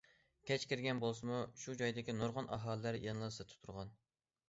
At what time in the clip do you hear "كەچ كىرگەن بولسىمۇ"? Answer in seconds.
0.51-1.43